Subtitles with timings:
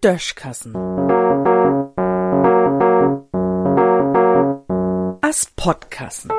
[0.00, 0.76] Döschkassen.
[5.20, 6.30] As Podkassen.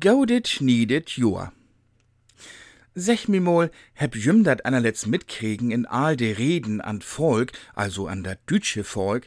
[0.00, 1.52] Gaudet niedet Joa.
[2.94, 8.06] Sech mi mal, heb jüm dat anerletzt mitkriegen in all de Reden an Volk, also
[8.06, 9.24] an dat dütsche Volk.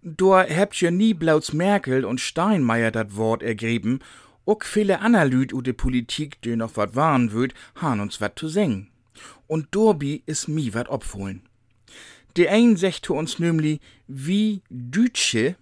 [0.00, 4.00] Dor hebt je nie blauts Merkel und Steinmeier dat Wort ergeben,
[4.44, 8.48] ook viele aner u de Politik, die noch wat warnen würd, han uns wat zu
[8.48, 8.88] singen.
[9.46, 11.42] Und dorbi is mi wat opfohlen.
[12.36, 15.56] De ein secht uns nämlich wie Dütsche,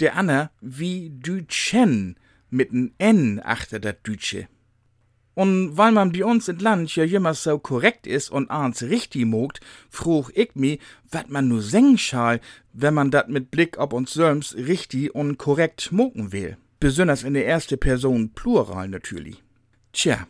[0.00, 2.16] der aner wie Dütschen,
[2.50, 4.48] mit n N achter dat Dütsche.
[5.34, 9.24] Und weil man bei uns in Land ja immer so korrekt ist und ans richtig
[9.24, 10.80] mogt, fruch ich mi,
[11.10, 12.40] wat man nur singen schall,
[12.72, 16.56] wenn man dat mit Blick auf uns selbst richtig und korrekt mogen will.
[16.80, 19.42] Besonders in der erste Person Plural natürlich.
[19.92, 20.26] Tja,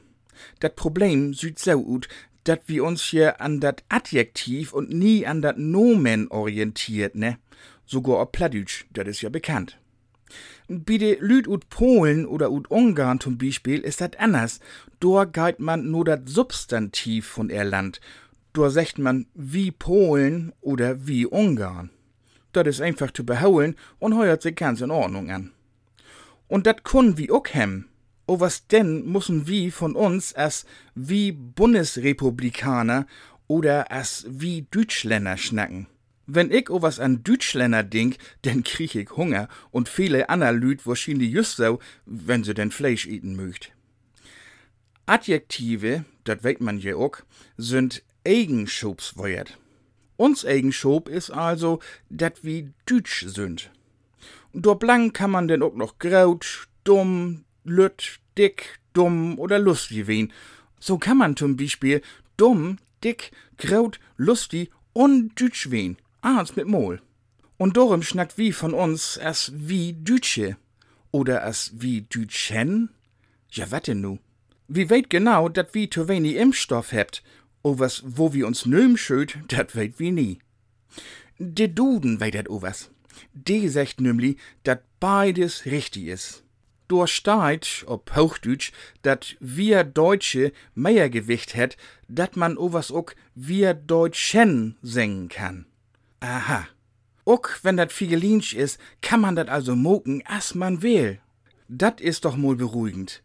[0.58, 2.08] dat Problem sieht so ut,
[2.42, 7.38] dat wir uns hier an dat Adjektiv und nie an dat Nomen orientiert, ne?
[7.86, 9.78] Sogar auf Plattdeutsch, dat ist ja bekannt.
[10.68, 14.58] De Lüd ut Polen oder ut Ungarn zum Beispiel ist dat anders.
[14.98, 18.00] Dort geit man nur dat Substantiv von er Land.
[18.54, 21.90] Dort sagt man wie Polen oder wie Ungarn.
[22.52, 25.52] Dat is einfach zu behauen und heuert sich ganz in Ordnung an.
[26.50, 27.86] Und dat kun wie ook hem.
[28.26, 30.64] O was denn mussen wie von uns as
[30.96, 33.06] wie Bundesrepublikaner
[33.46, 35.86] oder as wie Deutschländer schnacken.
[36.26, 40.84] Wenn ich o was an Deutschländer denk, denn krieg ich Hunger und viele ander Lüd
[40.88, 43.70] wahrscheinlich just so, wenn sie denn Fleisch eaten möcht.
[45.06, 47.26] Adjektive, dat weet man ja ook,
[47.58, 49.56] sind Eigenschobswort.
[50.16, 53.70] Uns Eigenschop is also, dat wie Dütsch sind.
[54.52, 60.32] Dor blank kann man denn auch noch graut, dumm, lütt, dick, dumm oder lustig wen.
[60.80, 62.02] So kann man zum Beispiel
[62.36, 65.96] dumm, dick, graut, lustig und Dütsch wen.
[66.20, 67.00] Ahns mit Mol.
[67.56, 70.56] Und darum schnackt wie von uns as wie Dütsche.
[71.12, 72.90] Oder as wie Dütschen?
[73.50, 74.18] Ja, wat nu?
[74.68, 77.22] Wie weet genau, dat wie zu wenig Impfstoff hebt.
[77.62, 80.38] O was, wo wir uns nöm schöd, dat weet wie nie.
[81.38, 82.90] De Duden weet dat o was.
[83.32, 86.42] De sagt nämlich, dat beides richtig is.
[86.88, 88.72] Dort steht, ob Hochdeutsch,
[89.02, 91.76] dat wir Deutsche mehr Gewicht het,
[92.08, 95.66] dat man o was ook wir Deutschen singen kann.
[96.18, 96.66] Aha.
[97.24, 101.20] Ook wenn dat Figelinsch is, kann man dat also moken, as man will.
[101.68, 103.22] Dat is doch mal beruhigend.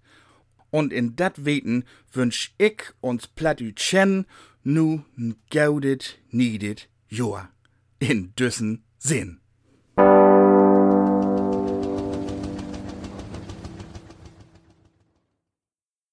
[0.70, 4.26] Und in dat Weten wünsch ich uns Plattütschen
[4.64, 7.50] nu n gaudet, niedet Joa.
[7.98, 9.40] In düssen Sinn.